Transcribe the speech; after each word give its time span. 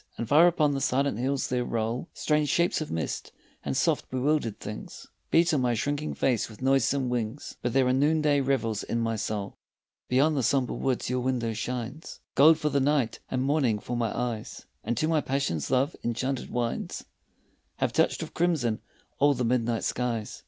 And 0.17 0.27
far 0.27 0.47
upon 0.47 0.71
the 0.73 0.81
silent 0.81 1.19
hills 1.19 1.47
there 1.49 1.63
roll 1.63 2.09
Strange 2.15 2.49
shapes 2.49 2.81
of 2.81 2.89
mist, 2.89 3.31
and 3.63 3.77
soft 3.77 4.09
bewildered 4.09 4.59
things 4.59 5.05
Beat 5.29 5.53
on 5.53 5.61
my 5.61 5.75
shrinking 5.75 6.15
face 6.15 6.49
with 6.49 6.59
noisome 6.59 7.07
wings, 7.07 7.55
But 7.61 7.73
there 7.73 7.85
are 7.85 7.93
noonday 7.93 8.41
revels 8.41 8.81
in 8.81 8.99
my 8.99 9.15
soul. 9.15 9.59
Beyond 10.09 10.35
the 10.35 10.41
sombre 10.41 10.75
woods 10.75 11.11
your 11.11 11.19
window 11.19 11.53
shines 11.53 12.19
Gold 12.33 12.57
for 12.57 12.69
the 12.69 12.79
night 12.79 13.19
and 13.29 13.43
morning 13.43 13.77
for 13.77 13.95
my 13.95 14.11
eyes, 14.11 14.65
And 14.83 14.97
to 14.97 15.07
my 15.07 15.21
passion 15.21 15.61
love's 15.69 15.95
enchanted 16.03 16.49
wines 16.49 17.05
Have 17.75 17.93
touched 17.93 18.23
with 18.23 18.33
crimson 18.33 18.81
all 19.19 19.35
the 19.35 19.45
midnight 19.45 19.83
skies. 19.83 20.39